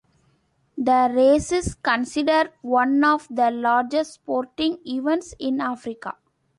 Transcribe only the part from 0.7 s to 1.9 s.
The race is